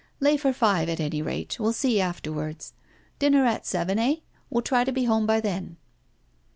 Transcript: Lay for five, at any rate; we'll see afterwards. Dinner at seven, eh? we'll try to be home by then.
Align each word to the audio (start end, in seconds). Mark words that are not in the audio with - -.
Lay 0.19 0.35
for 0.35 0.51
five, 0.51 0.89
at 0.89 0.99
any 0.99 1.21
rate; 1.21 1.59
we'll 1.59 1.73
see 1.73 2.01
afterwards. 2.01 2.73
Dinner 3.19 3.45
at 3.45 3.67
seven, 3.67 3.99
eh? 3.99 4.15
we'll 4.49 4.63
try 4.63 4.83
to 4.83 4.91
be 4.91 5.03
home 5.03 5.27
by 5.27 5.39
then. 5.39 5.77